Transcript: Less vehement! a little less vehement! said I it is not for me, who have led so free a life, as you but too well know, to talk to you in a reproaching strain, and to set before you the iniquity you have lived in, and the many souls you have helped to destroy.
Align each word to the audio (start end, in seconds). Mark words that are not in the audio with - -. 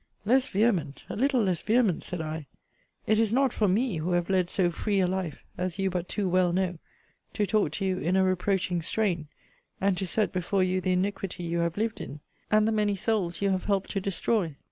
Less 0.25 0.47
vehement! 0.47 1.03
a 1.09 1.15
little 1.15 1.43
less 1.43 1.61
vehement! 1.61 2.01
said 2.01 2.21
I 2.21 2.47
it 3.05 3.19
is 3.19 3.31
not 3.31 3.53
for 3.53 3.67
me, 3.67 3.97
who 3.97 4.13
have 4.13 4.31
led 4.31 4.49
so 4.49 4.71
free 4.71 4.99
a 4.99 5.05
life, 5.05 5.43
as 5.59 5.77
you 5.77 5.91
but 5.91 6.07
too 6.07 6.27
well 6.27 6.51
know, 6.51 6.79
to 7.33 7.45
talk 7.45 7.71
to 7.73 7.85
you 7.85 7.99
in 7.99 8.15
a 8.15 8.23
reproaching 8.23 8.81
strain, 8.81 9.27
and 9.79 9.95
to 9.99 10.07
set 10.07 10.31
before 10.33 10.63
you 10.63 10.81
the 10.81 10.93
iniquity 10.93 11.43
you 11.43 11.59
have 11.59 11.77
lived 11.77 12.01
in, 12.01 12.19
and 12.49 12.67
the 12.67 12.71
many 12.71 12.95
souls 12.95 13.43
you 13.43 13.51
have 13.51 13.65
helped 13.65 13.91
to 13.91 14.01
destroy. 14.01 14.55